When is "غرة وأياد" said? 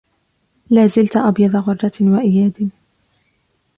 1.55-2.69